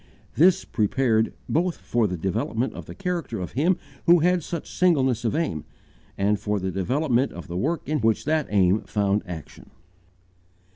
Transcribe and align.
This 0.33 0.65
prepared 0.65 1.31
both 1.47 1.77
for 1.77 2.07
the 2.07 2.17
development 2.17 2.73
of 2.73 2.87
the 2.87 2.95
character 2.95 3.39
of 3.39 3.51
him 3.51 3.77
who 4.07 4.17
had 4.21 4.41
such 4.43 4.67
singleness 4.75 5.23
of 5.25 5.35
aim, 5.35 5.63
and 6.17 6.39
for 6.39 6.59
the 6.59 6.71
development 6.71 7.31
of 7.33 7.47
the 7.47 7.55
work 7.55 7.87
in 7.87 7.99
which 7.99 8.25
that 8.25 8.47
aim 8.49 8.81
found 8.81 9.21
action. 9.27 9.69